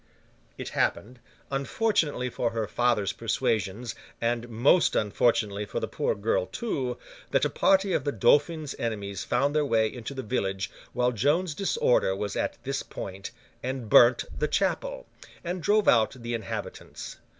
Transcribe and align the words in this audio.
It 0.57 0.69
happened, 0.69 1.19
unfortunately 1.51 2.27
for 2.31 2.49
her 2.49 2.65
father's 2.65 3.13
persuasions, 3.13 3.93
and 4.19 4.49
most 4.49 4.95
unfortunately 4.95 5.63
for 5.67 5.79
the 5.79 5.87
poor 5.87 6.15
girl, 6.15 6.47
too, 6.47 6.97
that 7.29 7.45
a 7.45 7.51
party 7.51 7.93
of 7.93 8.03
the 8.03 8.11
Dauphin's 8.11 8.73
enemies 8.79 9.23
found 9.23 9.55
their 9.55 9.63
way 9.63 9.93
into 9.93 10.15
the 10.15 10.23
village 10.23 10.71
while 10.93 11.11
Joan's 11.11 11.53
disorder 11.53 12.15
was 12.15 12.35
at 12.35 12.57
this 12.63 12.81
point, 12.81 13.29
and 13.61 13.91
burnt 13.91 14.25
the 14.35 14.47
chapel, 14.47 15.05
and 15.43 15.61
drove 15.61 15.87
out 15.87 16.15
the 16.19 16.33
inhabitants. 16.33 17.17